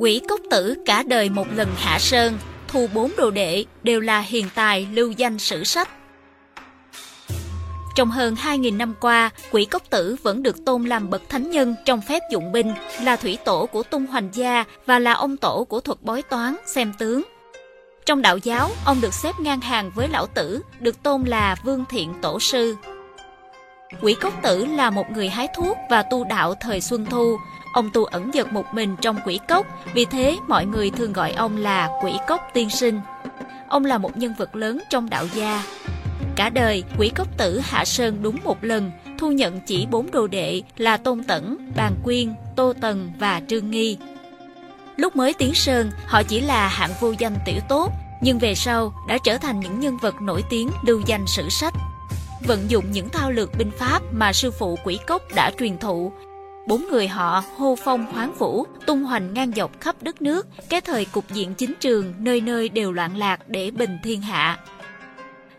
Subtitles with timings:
[0.00, 4.20] Quỷ cốc tử cả đời một lần hạ sơn, thu bốn đồ đệ đều là
[4.20, 5.88] hiền tài lưu danh sử sách.
[7.96, 11.74] Trong hơn 2.000 năm qua, quỷ cốc tử vẫn được tôn làm bậc thánh nhân
[11.84, 12.72] trong phép dụng binh,
[13.02, 16.56] là thủy tổ của tung hoành gia và là ông tổ của thuật bói toán,
[16.66, 17.22] xem tướng.
[18.06, 21.84] Trong đạo giáo, ông được xếp ngang hàng với lão tử, được tôn là vương
[21.90, 22.76] thiện tổ sư.
[24.00, 27.36] Quỷ cốc tử là một người hái thuốc và tu đạo thời Xuân Thu.
[27.72, 31.32] Ông tu ẩn giật một mình trong quỷ cốc, vì thế mọi người thường gọi
[31.32, 33.00] ông là quỷ cốc tiên sinh.
[33.68, 35.64] Ông là một nhân vật lớn trong đạo gia.
[36.36, 40.26] Cả đời, quỷ cốc tử hạ sơn đúng một lần, thu nhận chỉ bốn đồ
[40.26, 43.96] đệ là Tôn Tẩn, Bàn Quyên, Tô Tần và Trương Nghi.
[44.96, 48.92] Lúc mới tiến sơn, họ chỉ là hạng vô danh tiểu tốt, nhưng về sau
[49.08, 51.74] đã trở thành những nhân vật nổi tiếng lưu danh sử sách.
[52.46, 56.12] Vận dụng những thao lược binh pháp mà sư phụ quỷ cốc đã truyền thụ,
[56.66, 60.80] bốn người họ hô phong hoáng vũ, tung hoành ngang dọc khắp đất nước, cái
[60.80, 64.58] thời cục diện chính trường nơi nơi đều loạn lạc để bình thiên hạ.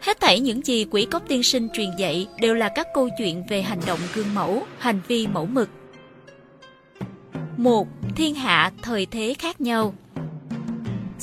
[0.02, 3.44] Hết thảy những gì quỷ cốc tiên sinh truyền dạy đều là các câu chuyện
[3.50, 5.70] về hành động gương mẫu, hành vi mẫu mực.
[7.58, 9.94] một Thiên hạ thời thế khác nhau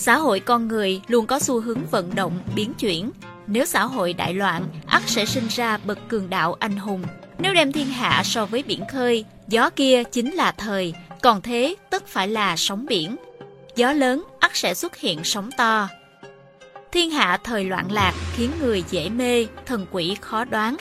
[0.01, 3.11] Xã hội con người luôn có xu hướng vận động, biến chuyển.
[3.47, 7.03] Nếu xã hội đại loạn, ắt sẽ sinh ra bậc cường đạo anh hùng.
[7.39, 11.75] Nếu đem thiên hạ so với biển khơi, gió kia chính là thời, còn thế
[11.91, 13.17] tất phải là sóng biển.
[13.77, 15.89] Gió lớn ắt sẽ xuất hiện sóng to.
[16.93, 20.77] Thiên hạ thời loạn lạc khiến người dễ mê, thần quỷ khó đoán.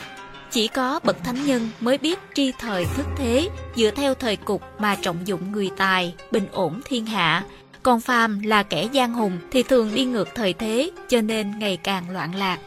[0.52, 4.64] Chỉ có bậc thánh nhân mới biết tri thời thức thế, dựa theo thời cục
[4.80, 7.44] mà trọng dụng người tài, bình ổn thiên hạ.
[7.84, 11.78] Còn phàm là kẻ gian hùng thì thường đi ngược thời thế, cho nên ngày
[11.78, 12.60] càng loạn lạc.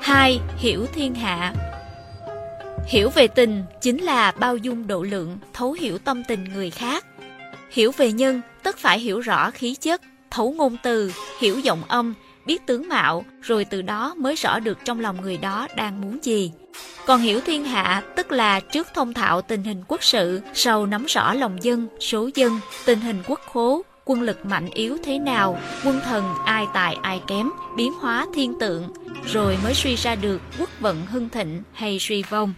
[0.00, 0.40] 2.
[0.58, 1.54] Hiểu thiên hạ
[2.86, 7.06] Hiểu về tình chính là bao dung độ lượng, thấu hiểu tâm tình người khác.
[7.70, 12.14] Hiểu về nhân tức phải hiểu rõ khí chất, thấu ngôn từ, hiểu giọng âm,
[12.46, 16.18] biết tướng mạo, rồi từ đó mới rõ được trong lòng người đó đang muốn
[16.22, 16.52] gì.
[17.06, 21.04] Còn hiểu thiên hạ tức là trước thông thạo tình hình quốc sự, sau nắm
[21.04, 25.58] rõ lòng dân, số dân, tình hình quốc khố, quân lực mạnh yếu thế nào,
[25.84, 28.92] quân thần ai tài ai kém, biến hóa thiên tượng,
[29.24, 32.54] rồi mới suy ra được quốc vận hưng thịnh hay suy vong.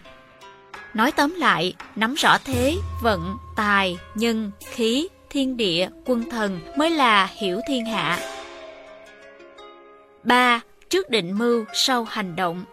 [0.93, 6.89] Nói tóm lại, nắm rõ thế, vận, tài, nhân, khí, thiên địa, quân thần mới
[6.89, 8.19] là hiểu thiên hạ.
[10.23, 10.61] 3.
[10.89, 12.63] Trước định mưu, sau hành động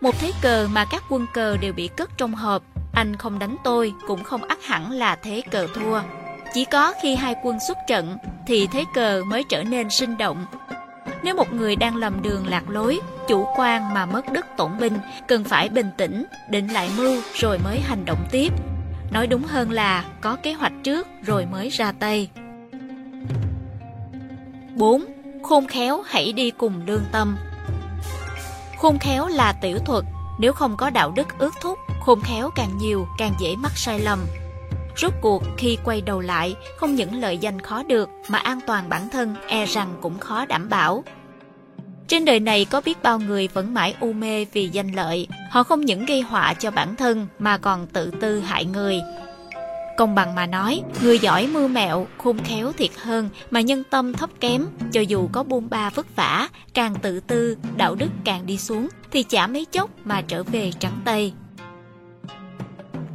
[0.00, 2.62] Một thế cờ mà các quân cờ đều bị cất trong hộp,
[2.94, 6.00] anh không đánh tôi cũng không ắt hẳn là thế cờ thua.
[6.52, 10.46] Chỉ có khi hai quân xuất trận thì thế cờ mới trở nên sinh động.
[11.22, 14.98] Nếu một người đang lầm đường lạc lối, chủ quan mà mất đức tổn binh,
[15.28, 18.52] cần phải bình tĩnh, định lại mưu rồi mới hành động tiếp.
[19.10, 22.30] Nói đúng hơn là có kế hoạch trước rồi mới ra tay.
[24.74, 25.04] 4.
[25.42, 27.36] Khôn khéo hãy đi cùng lương tâm
[28.78, 30.04] Khôn khéo là tiểu thuật,
[30.38, 34.00] nếu không có đạo đức ước thúc, khôn khéo càng nhiều càng dễ mắc sai
[34.00, 34.18] lầm.
[34.96, 38.88] Rốt cuộc khi quay đầu lại, không những lợi danh khó được mà an toàn
[38.88, 41.04] bản thân e rằng cũng khó đảm bảo.
[42.08, 45.62] Trên đời này có biết bao người vẫn mãi u mê vì danh lợi, họ
[45.62, 49.00] không những gây họa cho bản thân mà còn tự tư hại người.
[49.96, 54.12] Công bằng mà nói, người giỏi mưu mẹo, khôn khéo thiệt hơn mà nhân tâm
[54.12, 58.46] thấp kém, cho dù có buôn ba vất vả, càng tự tư, đạo đức càng
[58.46, 61.32] đi xuống, thì chả mấy chốc mà trở về trắng tay.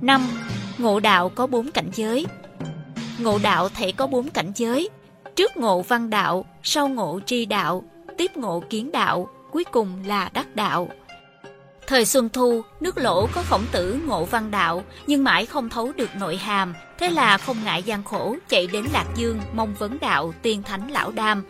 [0.02, 0.22] 5.
[0.78, 2.26] Ngộ đạo có bốn cảnh giới
[3.20, 4.90] Ngộ đạo thể có bốn cảnh giới
[5.36, 7.84] Trước ngộ văn đạo, sau ngộ tri đạo,
[8.18, 10.90] tiếp ngộ kiến đạo, cuối cùng là đắc đạo.
[11.88, 15.92] Thời Xuân Thu, nước lỗ có khổng tử ngộ văn đạo, nhưng mãi không thấu
[15.96, 19.98] được nội hàm, thế là không ngại gian khổ, chạy đến Lạc Dương mong vấn
[20.02, 21.44] đạo tiên thánh lão đam.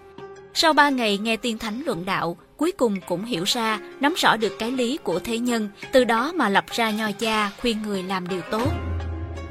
[0.54, 4.38] Sau ba ngày nghe tiên thánh luận đạo, cuối cùng cũng hiểu ra, nắm rõ
[4.38, 8.03] được cái lý của thế nhân, từ đó mà lập ra nho gia khuyên người
[8.03, 8.68] làm điều tốt.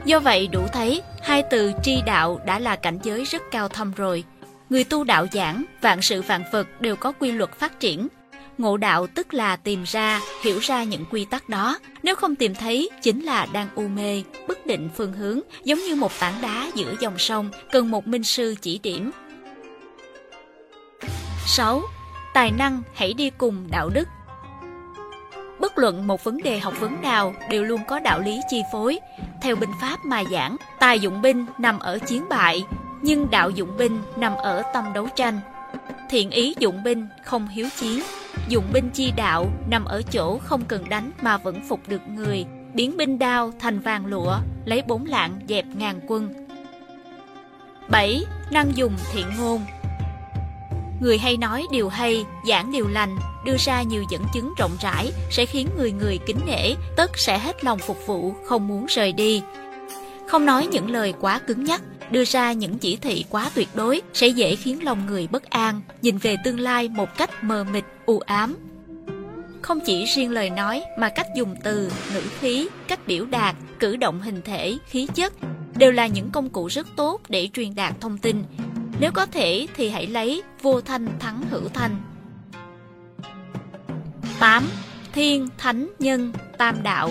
[0.06, 3.92] Do vậy đủ thấy, hai từ tri đạo đã là cảnh giới rất cao thâm
[3.96, 4.24] rồi.
[4.70, 8.08] Người tu đạo giảng, vạn sự vạn vật đều có quy luật phát triển.
[8.58, 11.78] Ngộ đạo tức là tìm ra, hiểu ra những quy tắc đó.
[12.02, 15.94] Nếu không tìm thấy, chính là đang u mê, bất định phương hướng, giống như
[15.94, 19.10] một tảng đá giữa dòng sông, cần một minh sư chỉ điểm.
[21.46, 21.82] 6.
[22.34, 24.08] Tài năng hãy đi cùng đạo đức
[25.60, 28.98] Bất luận một vấn đề học vấn nào đều luôn có đạo lý chi phối.
[29.40, 32.64] Theo binh pháp mà giảng, tài dụng binh nằm ở chiến bại,
[33.02, 35.40] nhưng đạo dụng binh nằm ở tâm đấu tranh.
[36.10, 38.02] Thiện ý dụng binh không hiếu chiến,
[38.48, 42.46] dụng binh chi đạo nằm ở chỗ không cần đánh mà vẫn phục được người,
[42.74, 46.46] biến binh đao thành vàng lụa, lấy bốn lạng dẹp ngàn quân.
[47.88, 48.24] 7.
[48.50, 49.60] Năng dùng thiện ngôn
[51.00, 55.12] Người hay nói điều hay, giảng điều lành, đưa ra nhiều dẫn chứng rộng rãi
[55.30, 59.12] sẽ khiến người người kính nể, tất sẽ hết lòng phục vụ, không muốn rời
[59.12, 59.42] đi.
[60.28, 64.02] Không nói những lời quá cứng nhắc, đưa ra những chỉ thị quá tuyệt đối
[64.12, 67.84] sẽ dễ khiến lòng người bất an, nhìn về tương lai một cách mờ mịt,
[68.06, 68.56] u ám.
[69.62, 73.96] Không chỉ riêng lời nói mà cách dùng từ, ngữ khí, cách biểu đạt, cử
[73.96, 75.32] động hình thể, khí chất
[75.76, 78.44] đều là những công cụ rất tốt để truyền đạt thông tin.
[79.00, 81.96] Nếu có thể thì hãy lấy vô thanh thắng hữu thanh.
[84.40, 84.64] 8.
[85.12, 87.10] Thiên, Thánh, Nhân, Tam Đạo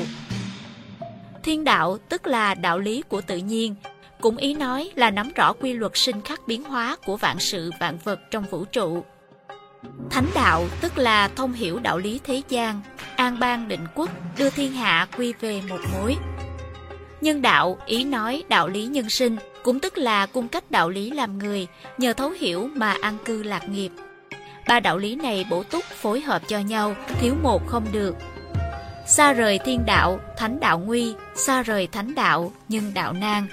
[1.44, 3.76] Thiên đạo tức là đạo lý của tự nhiên,
[4.22, 7.72] cũng ý nói là nắm rõ quy luật sinh khắc biến hóa của vạn sự
[7.80, 9.04] vạn vật trong vũ trụ.
[10.10, 12.82] Thánh đạo tức là thông hiểu đạo lý thế gian,
[13.16, 16.16] an bang định quốc, đưa thiên hạ quy về một mối.
[17.26, 21.12] Nhân đạo ý nói đạo lý nhân sinh, cũng tức là cung cách đạo lý
[21.12, 21.68] làm người,
[21.98, 23.92] nhờ thấu hiểu mà an cư lạc nghiệp.
[24.68, 28.16] Ba đạo lý này bổ túc phối hợp cho nhau, thiếu một không được.
[29.08, 33.48] Xa rời thiên đạo, thánh đạo nguy, xa rời thánh đạo, nhân đạo nan.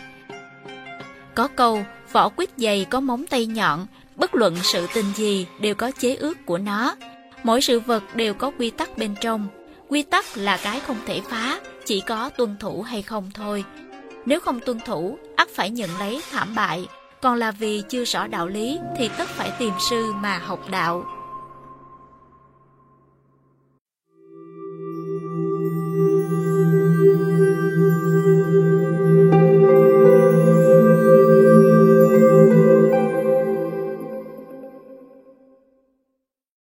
[1.35, 3.87] Có câu, vỏ quýt dày có móng tay nhọn,
[4.17, 6.97] bất luận sự tình gì đều có chế ước của nó.
[7.43, 9.49] Mỗi sự vật đều có quy tắc bên trong.
[9.93, 13.65] Quy tắc là cái không thể phá, chỉ có tuân thủ hay không thôi.
[14.27, 16.87] Nếu không tuân thủ, ắt phải nhận lấy thảm bại.
[17.21, 21.05] Còn là vì chưa rõ đạo lý thì tất phải tìm sư mà học đạo.